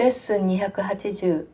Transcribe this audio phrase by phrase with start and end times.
[0.00, 1.44] レッスン280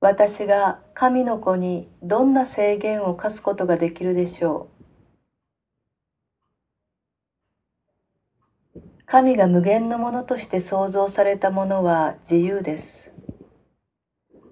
[0.00, 4.68] 私が神の子にどんな制限を課すことができるでしょ
[8.74, 13.12] う神が無限のものとして創造されたものは自由です。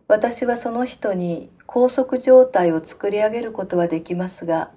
[0.06, 4.70] 私はその人に拘束状態を作り上げることはできますが、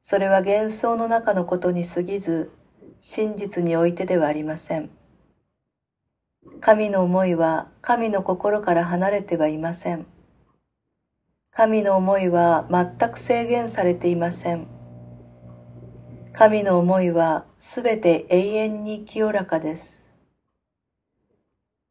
[0.00, 2.52] それは幻想の中のことに過ぎず、
[3.00, 5.01] 真実においてではありません。
[6.64, 10.06] 神の思いは神の心から離れてはいません。
[11.50, 14.68] 神の思いは全く制限されていません。
[16.32, 20.08] 神の思いはすべて永遠に清らかです。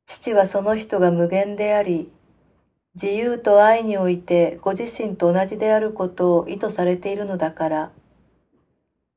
[0.05, 2.09] 父はその人が無限であり、
[2.95, 7.91] 自由と愛においてご自身と同じであることを意図されているのだから、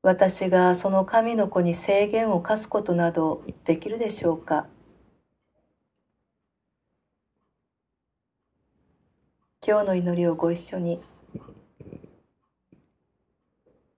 [0.02, 4.66] 私がその神の子に制限を課すことなどできるでしょうか。
[9.66, 11.00] 今日の祈りをご一緒に。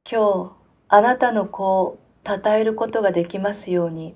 [0.09, 0.53] 今日、
[0.87, 4.15] あなたの子を称えることができますように。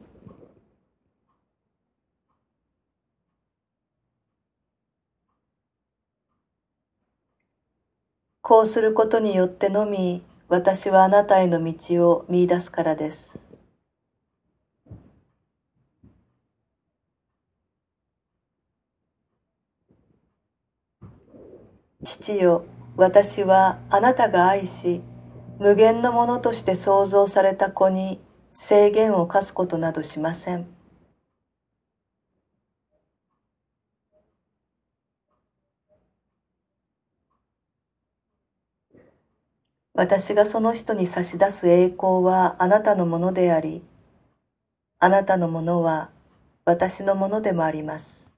[8.42, 13.49] こうすることによってのみ私はあなたへの道を見出すからです。
[22.02, 22.64] 父よ、
[22.96, 25.02] 私はあなたが愛し、
[25.58, 28.20] 無限のものとして創造された子に
[28.54, 30.66] 制限を課すことなどしません。
[39.92, 43.84] 私がその人に差し出す栄光はあなたのものであり、
[44.98, 46.08] あなたのものは
[46.64, 48.29] 私のものでもあります。